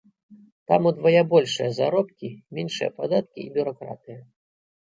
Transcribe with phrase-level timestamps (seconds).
[0.71, 2.27] Там удвая большыя заробкі,
[2.59, 4.21] меншыя падаткі і бюракратыя.